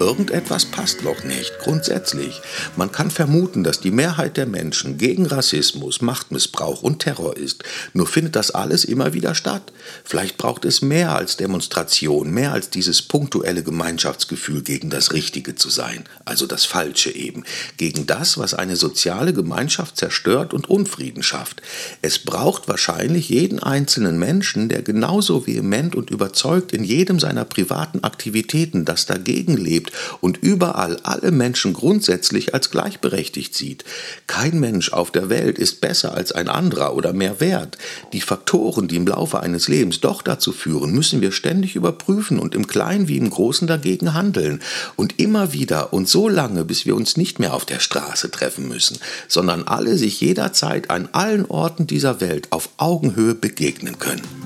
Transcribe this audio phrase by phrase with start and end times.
[0.00, 2.40] Irgendetwas passt noch nicht, grundsätzlich.
[2.74, 7.64] Man kann vermuten, dass die Mehrheit der Menschen gegen Rassismus, Machtmissbrauch und Terror ist.
[7.92, 9.74] Nur findet das alles immer wieder statt.
[10.02, 15.68] Vielleicht braucht es mehr als Demonstration, mehr als dieses punktuelle Gemeinschaftsgefühl gegen das Richtige zu
[15.68, 17.44] sein, also das Falsche eben,
[17.76, 21.60] gegen das, was eine soziale Gemeinschaft zerstört und Unfrieden schafft.
[22.00, 28.02] Es braucht wahrscheinlich jeden einzelnen Menschen, der genauso vehement und überzeugt in jedem seiner privaten
[28.02, 29.89] Aktivitäten das dagegen lebt,
[30.20, 33.84] und überall alle Menschen grundsätzlich als gleichberechtigt sieht.
[34.26, 37.78] Kein Mensch auf der Welt ist besser als ein anderer oder mehr wert.
[38.12, 42.54] Die Faktoren, die im Laufe eines Lebens doch dazu führen, müssen wir ständig überprüfen und
[42.54, 44.60] im Kleinen wie im Großen dagegen handeln.
[44.96, 48.68] Und immer wieder und so lange, bis wir uns nicht mehr auf der Straße treffen
[48.68, 48.98] müssen,
[49.28, 54.39] sondern alle sich jederzeit an allen Orten dieser Welt auf Augenhöhe begegnen können.